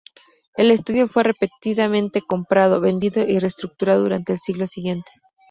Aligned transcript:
El 0.57 0.71
estudio 0.71 1.07
fue 1.07 1.21
repetidamente 1.21 2.23
comprado, 2.23 2.81
vendido 2.81 3.21
y 3.21 3.37
reestructurado 3.37 4.01
durante 4.01 4.33
el 4.33 4.39
siglo 4.39 4.65
siguiente. 4.65 5.11